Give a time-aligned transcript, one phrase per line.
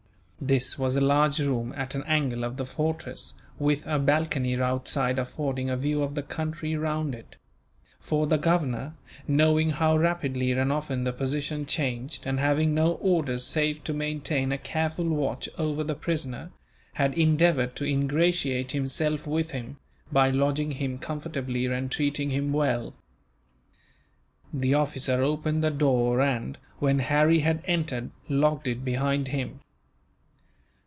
[0.43, 5.19] This was a large room, at an angle of the fortress, with a balcony outside
[5.19, 7.35] affording a view of the country round it;
[7.99, 8.95] for the governor,
[9.27, 14.51] knowing how rapidly and often the position changed, and having no orders save to maintain
[14.51, 16.49] a careful watch over the prisoner,
[16.93, 19.77] had endeavoured to ingratiate himself with him,
[20.11, 22.95] by lodging him comfortably and treating him well.
[24.51, 29.59] The officer opened the door and, when Harry had entered, locked it behind him.